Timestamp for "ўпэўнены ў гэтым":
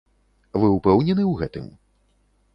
0.77-1.71